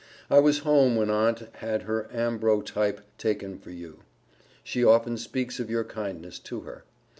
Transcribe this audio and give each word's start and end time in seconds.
I 0.31 0.39
was 0.39 0.57
home 0.65 0.95
when 0.95 1.11
Aunt 1.11 1.47
had 1.57 1.83
her 1.83 2.09
Ambro 2.11 2.65
type 2.65 3.01
taken 3.19 3.59
for 3.59 3.69
you. 3.69 3.99
She 4.63 4.83
often 4.83 5.15
speaks 5.15 5.59
of 5.59 5.69
your 5.69 5.83
kindness 5.83 6.39
to 6.39 6.61
her. 6.61 6.85